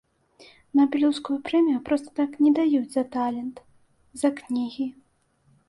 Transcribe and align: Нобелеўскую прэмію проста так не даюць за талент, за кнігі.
Нобелеўскую 0.79 1.37
прэмію 1.49 1.83
проста 1.91 2.09
так 2.21 2.31
не 2.45 2.51
даюць 2.61 2.91
за 2.97 3.03
талент, 3.19 3.63
за 4.25 4.35
кнігі. 4.43 4.93